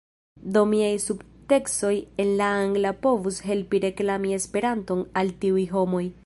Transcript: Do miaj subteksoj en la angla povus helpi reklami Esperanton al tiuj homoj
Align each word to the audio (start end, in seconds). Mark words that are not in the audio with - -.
Do 0.53 0.61
miaj 0.69 0.93
subteksoj 1.03 1.93
en 2.23 2.31
la 2.39 2.47
angla 2.63 2.95
povus 3.05 3.37
helpi 3.51 3.83
reklami 3.85 4.35
Esperanton 4.39 5.05
al 5.23 5.33
tiuj 5.45 5.67
homoj 5.77 6.05